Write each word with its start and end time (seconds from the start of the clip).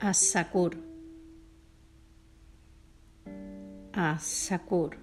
Asakur. 0.00 0.78
Asakur. 3.92 4.96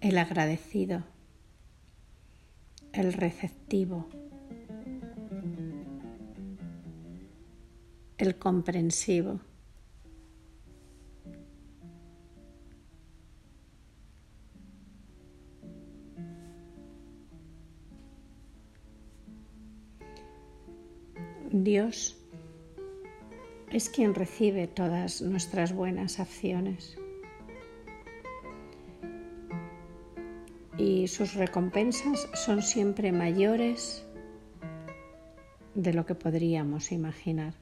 El 0.00 0.18
agradecido. 0.18 1.04
El 2.92 3.12
receptivo. 3.12 4.08
El 8.16 8.36
comprensivo. 8.36 9.38
Dios 21.50 22.18
es 23.72 23.88
quien 23.88 24.14
recibe 24.14 24.66
todas 24.66 25.22
nuestras 25.22 25.72
buenas 25.72 26.20
acciones 26.20 26.98
y 30.76 31.08
sus 31.08 31.34
recompensas 31.34 32.28
son 32.34 32.60
siempre 32.62 33.12
mayores 33.12 34.04
de 35.74 35.94
lo 35.94 36.04
que 36.04 36.14
podríamos 36.14 36.92
imaginar. 36.92 37.54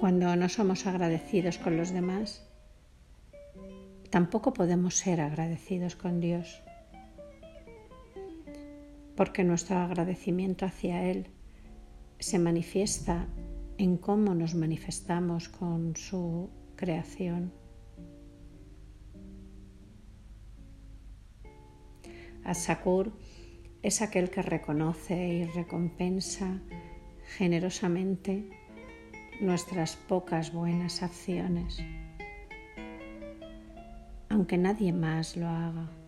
Cuando 0.00 0.36
no 0.36 0.48
somos 0.50 0.86
agradecidos 0.86 1.56
con 1.56 1.78
los 1.78 1.92
demás, 1.92 2.46
tampoco 4.10 4.52
podemos 4.52 4.96
ser 4.96 5.22
agradecidos 5.22 5.96
con 5.96 6.20
Dios 6.20 6.62
porque 9.16 9.44
nuestro 9.44 9.78
agradecimiento 9.78 10.64
hacia 10.64 11.04
Él 11.04 11.26
se 12.18 12.38
manifiesta 12.38 13.28
en 13.78 13.96
cómo 13.96 14.34
nos 14.34 14.54
manifestamos 14.54 15.48
con 15.48 15.96
su 15.96 16.50
creación. 16.76 17.52
Asakur 22.44 23.12
es 23.82 24.02
aquel 24.02 24.30
que 24.30 24.42
reconoce 24.42 25.28
y 25.28 25.44
recompensa 25.44 26.60
generosamente 27.36 28.48
nuestras 29.40 29.96
pocas 29.96 30.52
buenas 30.52 31.02
acciones, 31.02 31.82
aunque 34.28 34.58
nadie 34.58 34.92
más 34.92 35.36
lo 35.36 35.48
haga. 35.48 36.01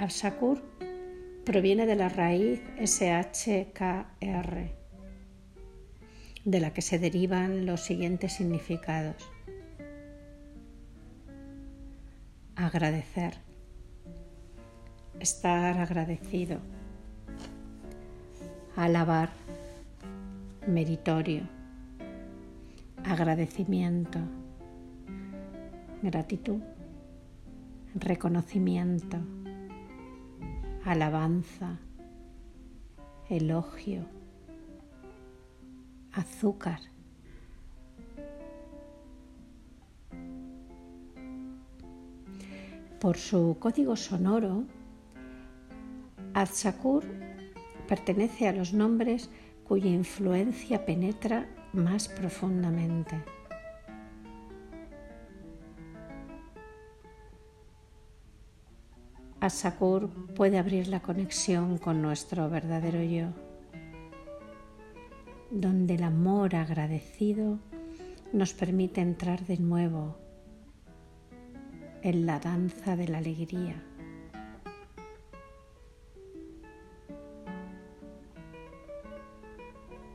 Al-Shakur 0.00 0.62
proviene 1.44 1.84
de 1.84 1.94
la 1.94 2.08
raíz 2.08 2.62
SHKR, 2.78 4.70
de 6.46 6.60
la 6.60 6.72
que 6.72 6.80
se 6.80 6.98
derivan 6.98 7.66
los 7.66 7.82
siguientes 7.82 8.32
significados. 8.32 9.30
Agradecer, 12.56 13.34
estar 15.18 15.78
agradecido, 15.78 16.60
alabar, 18.76 19.28
meritorio, 20.66 21.42
agradecimiento, 23.04 24.18
gratitud, 26.02 26.62
reconocimiento 27.94 29.18
alabanza, 30.84 31.78
elogio, 33.28 34.04
azúcar. 36.12 36.80
Por 43.00 43.16
su 43.16 43.56
código 43.58 43.96
sonoro, 43.96 44.64
Azakur 46.34 47.04
pertenece 47.88 48.48
a 48.48 48.52
los 48.52 48.72
nombres 48.72 49.30
cuya 49.64 49.88
influencia 49.88 50.84
penetra 50.84 51.48
más 51.72 52.08
profundamente. 52.08 53.39
Asakur 59.40 60.10
puede 60.34 60.58
abrir 60.58 60.88
la 60.88 61.00
conexión 61.00 61.78
con 61.78 62.02
nuestro 62.02 62.50
verdadero 62.50 63.02
yo, 63.02 63.28
donde 65.50 65.94
el 65.94 66.02
amor 66.02 66.54
agradecido 66.54 67.58
nos 68.34 68.52
permite 68.52 69.00
entrar 69.00 69.46
de 69.46 69.56
nuevo 69.56 70.18
en 72.02 72.26
la 72.26 72.38
danza 72.38 72.96
de 72.96 73.08
la 73.08 73.16
alegría. 73.16 73.82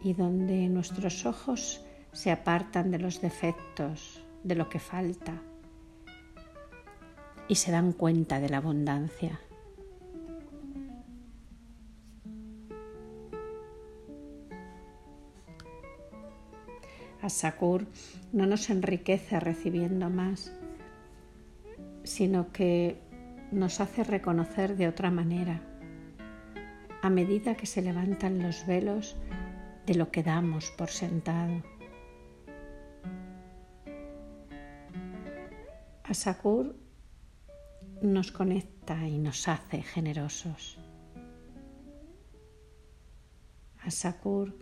Y 0.04 0.14
donde 0.14 0.70
nuestros 0.70 1.26
ojos 1.26 1.84
se 2.12 2.30
apartan 2.30 2.92
de 2.92 3.00
los 3.00 3.22
defectos, 3.22 4.24
de 4.44 4.54
lo 4.54 4.70
que 4.70 4.78
falta 4.78 5.42
y 7.48 7.56
se 7.56 7.72
dan 7.72 7.94
cuenta 7.94 8.40
de 8.40 8.50
la 8.50 8.58
abundancia. 8.58 9.40
Asakur 17.22 17.88
no 18.34 18.46
nos 18.46 18.70
enriquece 18.70 19.40
recibiendo 19.40 20.10
más, 20.12 20.52
sino 22.04 22.52
que 22.52 23.02
nos 23.52 23.80
hace 23.80 24.04
reconocer 24.04 24.76
de 24.76 24.88
otra 24.88 25.10
manera, 25.10 25.62
a 27.02 27.10
medida 27.10 27.56
que 27.56 27.66
se 27.66 27.82
levantan 27.82 28.44
los 28.44 28.68
velos 28.68 29.16
de 29.88 29.96
lo 29.96 30.12
que 30.12 30.22
damos 30.22 30.72
por 30.72 30.90
sentado. 30.90 31.64
Asakur 36.04 36.76
nos 38.06 38.32
conecta 38.32 39.08
y 39.08 39.18
nos 39.18 39.48
hace 39.48 39.82
generosos. 39.82 40.78
Asakur 43.82 44.58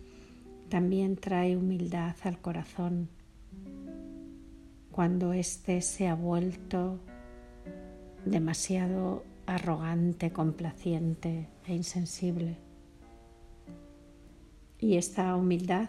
también 0.68 1.16
trae 1.16 1.56
humildad 1.56 2.14
al 2.24 2.40
corazón 2.40 3.08
cuando 4.90 5.32
éste 5.32 5.80
se 5.80 6.06
ha 6.08 6.14
vuelto 6.14 7.00
demasiado 8.24 9.24
arrogante, 9.46 10.32
complaciente 10.32 11.48
e 11.66 11.74
insensible. 11.74 12.56
Y 14.78 14.96
esta 14.96 15.34
humildad 15.36 15.88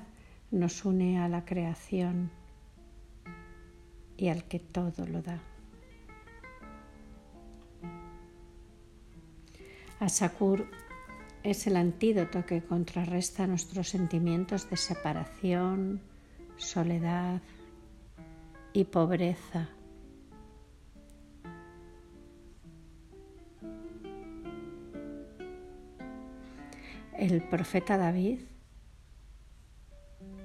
nos 0.51 0.85
une 0.85 1.19
a 1.19 1.27
la 1.27 1.45
creación 1.45 2.31
y 4.17 4.29
al 4.29 4.45
que 4.45 4.59
todo 4.59 5.05
lo 5.05 5.21
da. 5.21 5.54
Asakur 9.99 10.67
es 11.43 11.67
el 11.67 11.77
antídoto 11.77 12.45
que 12.45 12.61
contrarresta 12.61 13.47
nuestros 13.47 13.89
sentimientos 13.89 14.69
de 14.69 14.77
separación, 14.77 16.01
soledad 16.57 17.41
y 18.73 18.83
pobreza. 18.85 19.69
El 27.17 27.47
profeta 27.47 27.97
David, 27.97 28.41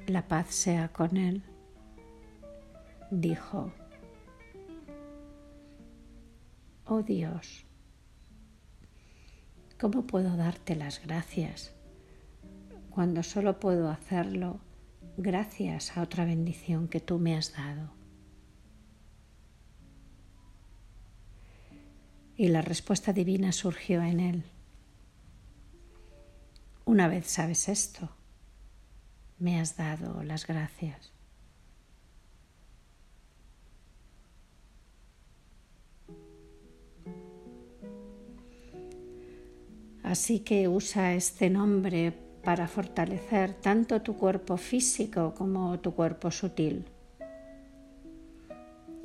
la 0.06 0.28
paz 0.28 0.54
sea 0.54 0.88
con 0.88 1.16
él, 1.16 1.42
dijo, 3.10 3.72
Oh 6.84 7.02
Dios, 7.02 7.66
¿Cómo 9.80 10.06
puedo 10.06 10.36
darte 10.36 10.76
las 10.76 11.00
gracias 11.00 11.72
cuando 12.90 13.22
solo 13.22 13.58
puedo 13.58 13.88
hacerlo 13.88 14.60
gracias 15.16 15.96
a 15.96 16.02
otra 16.02 16.26
bendición 16.26 16.86
que 16.86 17.00
tú 17.00 17.18
me 17.18 17.34
has 17.34 17.54
dado? 17.54 17.90
Y 22.36 22.48
la 22.48 22.60
respuesta 22.60 23.14
divina 23.14 23.52
surgió 23.52 24.02
en 24.02 24.20
él. 24.20 24.44
Una 26.84 27.08
vez 27.08 27.26
sabes 27.28 27.66
esto, 27.70 28.10
me 29.38 29.58
has 29.58 29.78
dado 29.78 30.22
las 30.24 30.46
gracias. 30.46 31.10
Así 40.10 40.40
que 40.40 40.66
usa 40.66 41.14
este 41.14 41.48
nombre 41.50 42.12
para 42.42 42.66
fortalecer 42.66 43.54
tanto 43.54 44.02
tu 44.02 44.16
cuerpo 44.16 44.56
físico 44.56 45.34
como 45.36 45.78
tu 45.78 45.94
cuerpo 45.94 46.32
sutil 46.32 46.84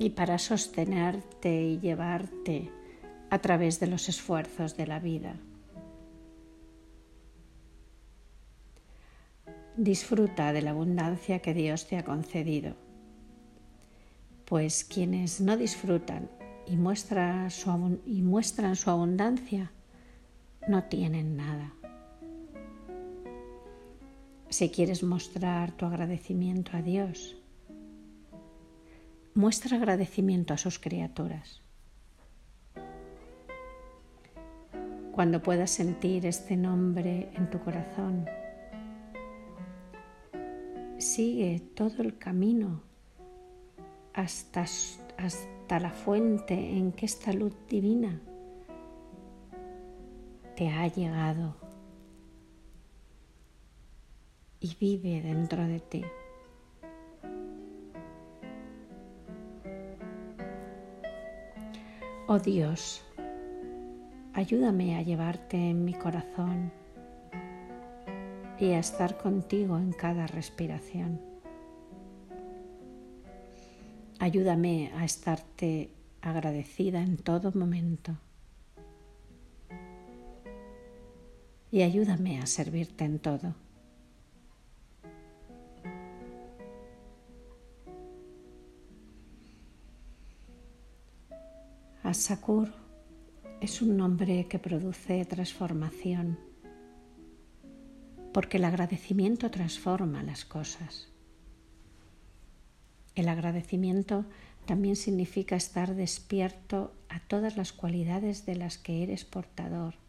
y 0.00 0.10
para 0.10 0.36
sostenerte 0.40 1.62
y 1.62 1.78
llevarte 1.78 2.72
a 3.30 3.38
través 3.38 3.78
de 3.78 3.86
los 3.86 4.08
esfuerzos 4.08 4.76
de 4.76 4.86
la 4.88 4.98
vida. 4.98 5.36
Disfruta 9.76 10.52
de 10.52 10.62
la 10.62 10.70
abundancia 10.70 11.38
que 11.38 11.54
Dios 11.54 11.86
te 11.86 11.98
ha 11.98 12.04
concedido, 12.04 12.74
pues 14.44 14.82
quienes 14.82 15.40
no 15.40 15.56
disfrutan 15.56 16.28
y, 16.66 16.72
y 16.72 18.22
muestran 18.22 18.74
su 18.74 18.90
abundancia 18.90 19.70
no 20.66 20.84
tienen 20.84 21.36
nada. 21.36 21.72
Si 24.48 24.70
quieres 24.70 25.02
mostrar 25.02 25.72
tu 25.72 25.86
agradecimiento 25.86 26.76
a 26.76 26.82
Dios, 26.82 27.36
muestra 29.34 29.76
agradecimiento 29.76 30.54
a 30.54 30.58
sus 30.58 30.78
criaturas. 30.78 31.62
Cuando 35.12 35.42
puedas 35.42 35.70
sentir 35.70 36.26
este 36.26 36.56
nombre 36.56 37.30
en 37.34 37.50
tu 37.50 37.58
corazón, 37.60 38.26
sigue 40.98 41.60
todo 41.74 42.02
el 42.02 42.18
camino 42.18 42.82
hasta, 44.12 44.62
hasta 45.18 45.80
la 45.80 45.90
fuente 45.90 46.54
en 46.54 46.92
que 46.92 47.06
esta 47.06 47.32
luz 47.32 47.54
divina 47.68 48.20
te 50.56 50.70
ha 50.70 50.88
llegado 50.88 51.54
y 54.58 54.74
vive 54.80 55.20
dentro 55.20 55.66
de 55.66 55.80
ti. 55.80 56.04
Oh 62.26 62.38
Dios, 62.38 63.04
ayúdame 64.32 64.96
a 64.96 65.02
llevarte 65.02 65.58
en 65.58 65.84
mi 65.84 65.92
corazón 65.92 66.72
y 68.58 68.72
a 68.72 68.78
estar 68.78 69.18
contigo 69.18 69.76
en 69.76 69.92
cada 69.92 70.26
respiración. 70.26 71.20
Ayúdame 74.18 74.90
a 74.96 75.04
estarte 75.04 75.90
agradecida 76.22 77.02
en 77.02 77.18
todo 77.18 77.52
momento. 77.52 78.16
Y 81.76 81.82
ayúdame 81.82 82.40
a 82.40 82.46
servirte 82.46 83.04
en 83.04 83.18
todo. 83.18 83.54
Asakur 92.02 92.72
es 93.60 93.82
un 93.82 93.98
nombre 93.98 94.46
que 94.48 94.58
produce 94.58 95.22
transformación, 95.26 96.38
porque 98.32 98.56
el 98.56 98.64
agradecimiento 98.64 99.50
transforma 99.50 100.22
las 100.22 100.46
cosas. 100.46 101.10
El 103.14 103.28
agradecimiento 103.28 104.24
también 104.64 104.96
significa 104.96 105.56
estar 105.56 105.94
despierto 105.94 106.94
a 107.10 107.20
todas 107.20 107.58
las 107.58 107.74
cualidades 107.74 108.46
de 108.46 108.56
las 108.56 108.78
que 108.78 109.02
eres 109.02 109.26
portador 109.26 110.05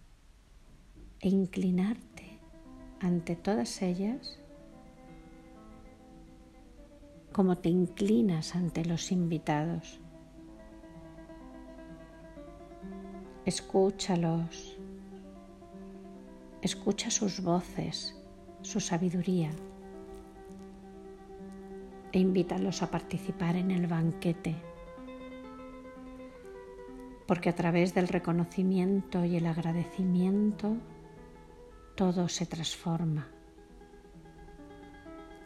e 1.19 1.29
inclinarte 1.29 2.39
ante 2.99 3.35
todas 3.35 3.81
ellas 3.81 4.39
como 7.37 7.55
te 7.55 7.69
inclinas 7.69 8.55
ante 8.55 8.83
los 8.83 9.11
invitados. 9.11 9.99
Escúchalos. 13.45 14.79
Escucha 16.63 17.11
sus 17.11 17.43
voces, 17.43 18.19
su 18.63 18.79
sabiduría 18.79 19.51
e 22.11 22.19
invítalos 22.19 22.81
a 22.81 22.89
participar 22.89 23.55
en 23.55 23.69
el 23.69 23.85
banquete. 23.85 24.55
Porque 27.27 27.49
a 27.49 27.55
través 27.55 27.93
del 27.93 28.07
reconocimiento 28.07 29.23
y 29.25 29.35
el 29.35 29.45
agradecimiento 29.45 30.77
todo 31.97 32.29
se 32.29 32.45
transforma. 32.45 33.27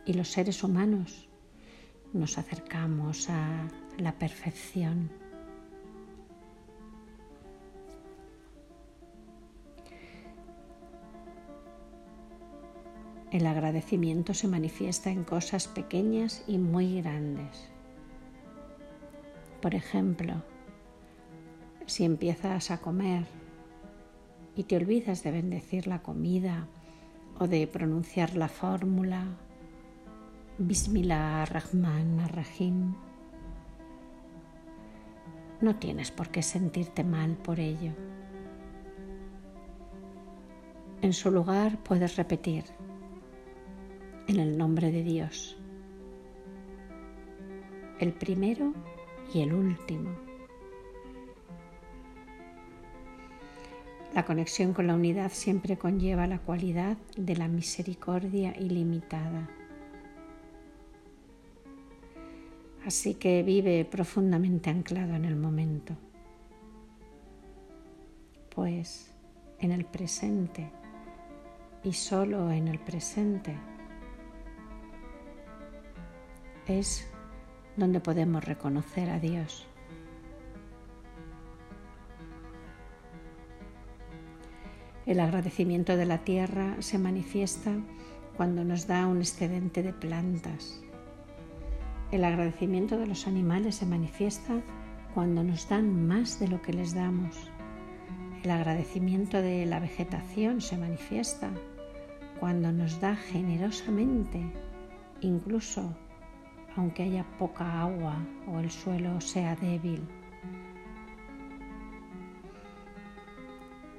Y 0.06 0.14
los 0.14 0.28
seres 0.28 0.64
humanos 0.64 1.30
nos 2.12 2.38
acercamos 2.38 3.30
a 3.30 3.68
la 3.98 4.12
perfección. 4.12 5.10
El 13.32 13.48
agradecimiento 13.48 14.34
se 14.34 14.50
manifiesta 14.50 15.10
en 15.10 15.24
cosas 15.24 15.70
pequeñas 15.70 16.44
y 16.48 16.58
muy 16.58 17.02
grandes. 17.02 17.70
Por 19.62 19.74
ejemplo, 19.74 20.44
si 21.86 22.04
empiezas 22.04 22.72
a 22.72 22.82
comer 22.82 23.41
y 24.56 24.64
te 24.64 24.76
olvidas 24.76 25.24
de 25.24 25.32
bendecir 25.32 25.88
la 25.88 26.02
comida 26.02 26.68
o 27.40 27.48
de 27.48 27.68
pronunciar 27.68 28.36
la 28.36 28.48
fórmula 28.48 29.26
Bismillah 30.58 31.46
Rahman 31.46 32.28
Rahim, 32.30 32.94
no 35.62 35.76
tienes 35.78 36.12
por 36.12 36.30
qué 36.30 36.44
sentirte 36.44 37.04
mal 37.04 37.36
por 37.38 37.60
ello. 37.60 37.94
En 41.02 41.14
su 41.14 41.32
lugar 41.32 41.82
puedes 41.84 42.16
repetir 42.16 42.66
en 44.28 44.40
el 44.40 44.58
nombre 44.58 44.92
de 44.92 45.04
Dios, 45.04 45.58
el 48.00 48.14
primero 48.14 48.74
y 49.34 49.42
el 49.42 49.54
último. 49.54 50.31
La 54.14 54.26
conexión 54.26 54.74
con 54.74 54.88
la 54.88 54.96
unidad 54.96 55.32
siempre 55.32 55.78
conlleva 55.78 56.28
la 56.28 56.40
cualidad 56.40 56.98
de 57.16 57.38
la 57.38 57.48
misericordia 57.48 58.54
ilimitada. 58.60 59.50
Así 62.86 63.14
que 63.14 63.42
vive 63.42 63.86
profundamente 63.86 64.70
anclado 64.70 65.14
en 65.16 65.24
el 65.24 65.38
momento, 65.38 65.96
pues 68.54 69.14
en 69.60 69.72
el 69.72 69.86
presente 69.86 70.70
y 71.84 71.94
solo 71.94 72.52
en 72.52 72.68
el 72.68 72.80
presente 72.80 73.56
es 76.68 77.08
donde 77.78 78.00
podemos 78.00 78.44
reconocer 78.44 79.10
a 79.10 79.20
Dios. 79.20 79.71
El 85.12 85.20
agradecimiento 85.20 85.98
de 85.98 86.06
la 86.06 86.20
tierra 86.20 86.78
se 86.80 86.98
manifiesta 86.98 87.74
cuando 88.38 88.64
nos 88.64 88.88
da 88.88 89.08
un 89.08 89.18
excedente 89.18 89.84
de 89.84 89.92
plantas. 89.92 90.82
El 92.14 92.24
agradecimiento 92.24 92.98
de 92.98 93.08
los 93.08 93.28
animales 93.28 93.76
se 93.76 93.86
manifiesta 93.86 94.62
cuando 95.14 95.44
nos 95.44 95.68
dan 95.68 96.08
más 96.08 96.40
de 96.40 96.48
lo 96.48 96.62
que 96.62 96.72
les 96.72 96.96
damos. 96.96 97.52
El 98.42 98.52
agradecimiento 98.52 99.42
de 99.42 99.66
la 99.66 99.82
vegetación 99.82 100.62
se 100.62 100.78
manifiesta 100.78 101.52
cuando 102.40 102.72
nos 102.72 103.02
da 103.02 103.18
generosamente, 103.18 104.42
incluso 105.20 105.94
aunque 106.78 107.04
haya 107.04 107.26
poca 107.38 107.82
agua 107.82 108.16
o 108.48 108.60
el 108.60 108.72
suelo 108.72 109.20
sea 109.20 109.58
débil. 109.58 110.08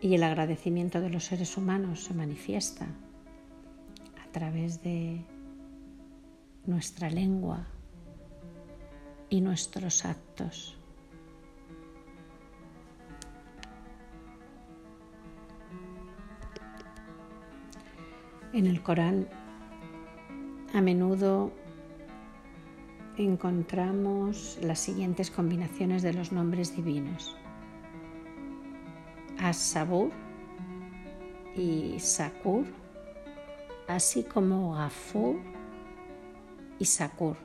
Y 0.02 0.16
el 0.16 0.24
agradecimiento 0.24 1.00
de 1.00 1.10
los 1.10 1.24
seres 1.24 1.56
humanos 1.56 2.02
se 2.02 2.12
manifiesta 2.12 2.86
a 4.20 4.32
través 4.32 4.82
de 4.82 5.24
nuestra 6.66 7.08
lengua 7.08 7.68
y 9.30 9.40
nuestros 9.40 10.04
actos. 10.04 10.76
En 18.52 18.66
el 18.66 18.82
Corán 18.82 19.28
a 20.74 20.80
menudo 20.80 21.52
encontramos 23.16 24.58
las 24.62 24.80
siguientes 24.80 25.30
combinaciones 25.30 26.02
de 26.02 26.12
los 26.12 26.32
nombres 26.32 26.74
divinos. 26.74 27.36
As-Sabur, 29.42 30.12
y 31.56 31.98
Sakur, 31.98 32.64
así 33.88 34.22
como 34.22 34.74
Gafur 34.74 35.36
y 36.78 36.84
Sakur. 36.84 37.36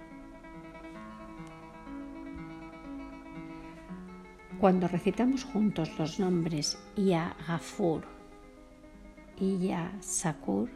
Cuando 4.59 4.87
recitamos 4.87 5.43
juntos 5.43 5.97
los 5.97 6.19
nombres 6.19 6.77
Ya 6.95 7.35
Gafur 7.47 8.03
y 9.39 9.57
Ya 9.67 9.91
Sakur, 9.99 10.69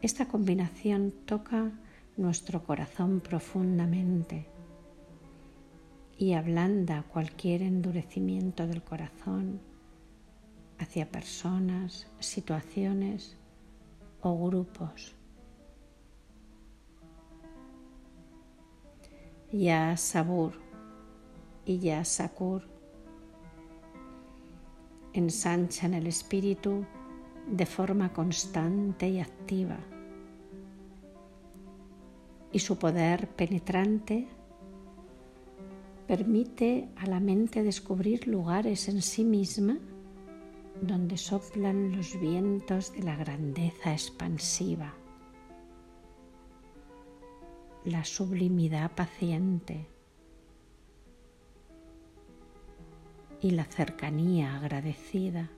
esta 0.00 0.26
combinación 0.28 1.12
toca 1.24 1.72
nuestro 2.16 2.62
corazón 2.62 3.20
profundamente 3.20 4.46
y 6.18 6.32
ablanda 6.32 7.02
cualquier 7.02 7.62
endurecimiento 7.62 8.66
del 8.66 8.82
corazón 8.82 9.60
hacia 10.78 11.10
personas, 11.10 12.06
situaciones 12.20 13.36
o 14.20 14.46
grupos. 14.46 15.14
Ya 19.52 19.96
Sabur 19.96 20.54
y 21.64 21.78
Ya 21.78 22.04
Sakur 22.04 22.62
ensanchan 25.12 25.94
el 25.94 26.06
espíritu 26.06 26.84
de 27.46 27.64
forma 27.64 28.12
constante 28.12 29.08
y 29.08 29.20
activa 29.20 29.78
y 32.52 32.58
su 32.58 32.78
poder 32.78 33.28
penetrante 33.28 34.28
permite 36.06 36.88
a 36.96 37.06
la 37.06 37.20
mente 37.20 37.62
descubrir 37.62 38.28
lugares 38.28 38.88
en 38.88 39.02
sí 39.02 39.24
misma 39.24 39.78
donde 40.80 41.16
soplan 41.16 41.96
los 41.96 42.18
vientos 42.20 42.92
de 42.92 43.02
la 43.02 43.16
grandeza 43.16 43.92
expansiva, 43.92 44.94
la 47.84 48.04
sublimidad 48.04 48.92
paciente 48.92 49.86
y 53.40 53.50
la 53.50 53.64
cercanía 53.64 54.56
agradecida. 54.56 55.50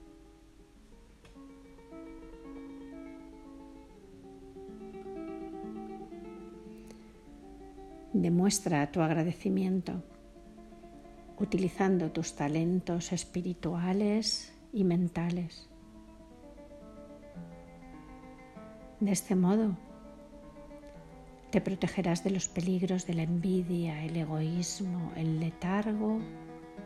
Demuestra 8.13 8.91
tu 8.91 9.01
agradecimiento 9.01 10.01
utilizando 11.39 12.11
tus 12.11 12.35
talentos 12.35 13.11
espirituales 13.11 14.53
y 14.73 14.83
mentales. 14.83 15.69
De 18.99 19.11
este 19.11 19.35
modo, 19.35 19.77
te 21.51 21.61
protegerás 21.61 22.23
de 22.23 22.31
los 22.31 22.49
peligros 22.49 23.07
de 23.07 23.13
la 23.13 23.23
envidia, 23.23 24.03
el 24.03 24.17
egoísmo, 24.17 25.11
el 25.15 25.39
letargo 25.39 26.19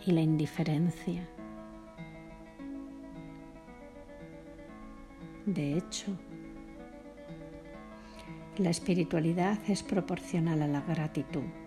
y 0.05 0.11
la 0.11 0.21
indiferencia. 0.21 1.27
De 5.45 5.77
hecho, 5.77 6.17
la 8.57 8.69
espiritualidad 8.69 9.59
es 9.67 9.83
proporcional 9.83 10.61
a 10.61 10.67
la 10.67 10.81
gratitud. 10.81 11.62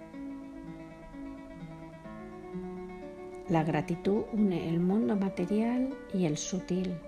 La 3.48 3.62
gratitud 3.62 4.24
une 4.32 4.68
el 4.68 4.80
mundo 4.80 5.14
material 5.14 5.94
y 6.12 6.24
el 6.24 6.36
sutil, 6.36 6.98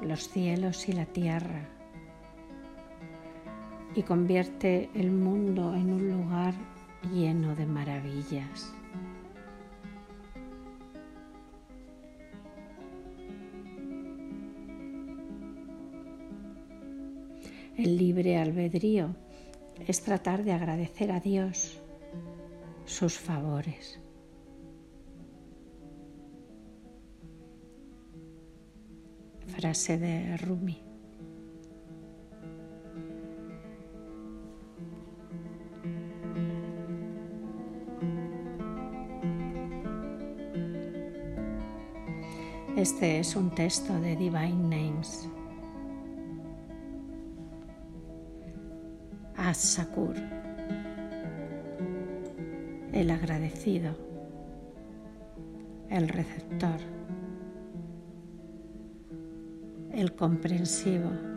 los 0.00 0.28
cielos 0.28 0.88
y 0.88 0.92
la 0.92 1.06
tierra, 1.06 1.68
y 3.94 4.02
convierte 4.02 4.90
el 4.94 5.12
mundo 5.12 5.72
en 5.76 5.92
un 5.92 6.10
lugar 6.10 6.54
lleno 7.12 7.54
de 7.54 7.64
maravillas. 7.64 8.74
El 17.76 17.96
libre 17.98 18.36
albedrío 18.36 19.14
es 19.86 20.02
tratar 20.02 20.42
de 20.42 20.52
agradecer 20.52 21.12
a 21.12 21.20
Dios 21.20 21.80
sus 22.84 23.16
favores. 23.16 24.01
Frase 29.62 29.96
de 29.96 30.36
Rumi. 30.38 30.76
Este 42.76 43.20
es 43.20 43.36
un 43.36 43.50
texto 43.54 43.92
de 44.00 44.16
Divine 44.16 44.52
Names. 44.52 45.28
Asakur, 49.36 50.16
el 52.92 53.10
agradecido, 53.12 53.94
el 55.88 56.08
receptor 56.08 56.80
el 59.94 60.14
comprensivo. 60.14 61.31